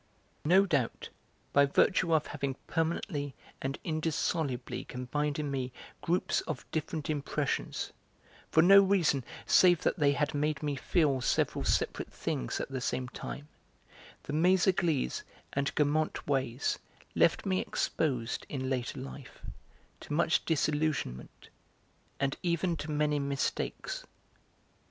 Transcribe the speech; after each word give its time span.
No 0.45 0.65
doubt, 0.65 1.09
by 1.53 1.67
virtue 1.67 2.11
of 2.15 2.25
having 2.25 2.55
permanently 2.65 3.35
and 3.61 3.77
indissolubly 3.83 4.83
combined 4.83 5.37
in 5.37 5.51
me 5.51 5.71
groups 6.01 6.41
of 6.47 6.65
different 6.71 7.07
impressions, 7.07 7.93
for 8.49 8.63
no 8.63 8.81
reason 8.83 9.23
save 9.45 9.83
that 9.83 9.99
they 9.99 10.13
had 10.13 10.33
made 10.33 10.63
me 10.63 10.75
feel 10.75 11.21
several 11.21 11.63
separate 11.63 12.11
things 12.11 12.59
at 12.59 12.69
the 12.69 12.81
same 12.81 13.09
time, 13.09 13.47
the 14.23 14.33
Méséglise 14.33 15.21
and 15.53 15.75
Guermantes 15.75 16.25
'ways' 16.25 16.79
left 17.13 17.45
me 17.45 17.59
exposed, 17.59 18.47
in 18.49 18.71
later 18.71 18.99
life, 18.99 19.43
to 19.99 20.13
much 20.13 20.43
disillusionment, 20.45 21.49
and 22.19 22.37
even 22.41 22.75
to 22.75 22.89
many 22.89 23.19
mistakes. 23.19 24.07